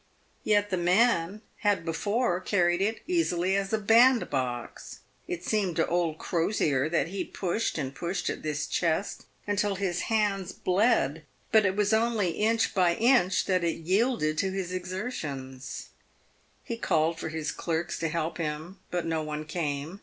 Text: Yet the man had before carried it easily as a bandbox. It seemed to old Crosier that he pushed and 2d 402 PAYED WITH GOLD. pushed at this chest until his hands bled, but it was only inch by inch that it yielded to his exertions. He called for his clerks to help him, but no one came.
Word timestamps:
Yet 0.43 0.71
the 0.71 0.77
man 0.77 1.43
had 1.57 1.85
before 1.85 2.39
carried 2.41 2.81
it 2.81 3.03
easily 3.05 3.55
as 3.55 3.71
a 3.71 3.77
bandbox. 3.77 5.01
It 5.27 5.45
seemed 5.45 5.75
to 5.75 5.85
old 5.85 6.17
Crosier 6.17 6.89
that 6.89 7.09
he 7.09 7.23
pushed 7.23 7.77
and 7.77 7.93
2d 7.93 7.97
402 7.99 7.99
PAYED 7.99 7.99
WITH 7.99 8.01
GOLD. 8.01 8.09
pushed 8.09 8.29
at 8.31 8.41
this 8.41 8.65
chest 8.67 9.25
until 9.45 9.75
his 9.75 10.01
hands 10.09 10.53
bled, 10.53 11.23
but 11.51 11.67
it 11.67 11.75
was 11.75 11.93
only 11.93 12.29
inch 12.31 12.73
by 12.73 12.95
inch 12.95 13.45
that 13.45 13.63
it 13.63 13.75
yielded 13.85 14.39
to 14.39 14.49
his 14.49 14.71
exertions. 14.73 15.89
He 16.63 16.77
called 16.77 17.19
for 17.19 17.29
his 17.29 17.51
clerks 17.51 17.99
to 17.99 18.07
help 18.09 18.39
him, 18.39 18.79
but 18.89 19.05
no 19.05 19.21
one 19.21 19.45
came. 19.45 19.99